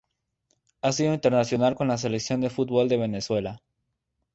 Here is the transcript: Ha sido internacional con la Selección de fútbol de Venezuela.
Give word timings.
Ha 0.81 0.93
sido 0.93 1.13
internacional 1.13 1.75
con 1.75 1.87
la 1.87 1.99
Selección 1.99 2.41
de 2.41 2.49
fútbol 2.49 2.89
de 2.89 2.97
Venezuela. 2.97 3.61